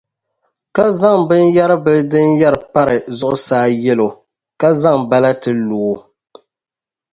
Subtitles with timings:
[0.75, 4.09] ka zaŋ binyɛribili din yɛri pari zuɣusaa yɛli o,
[4.59, 5.95] ka zaŋ balati lo o.